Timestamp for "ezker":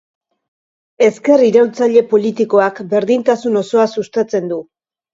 1.07-1.43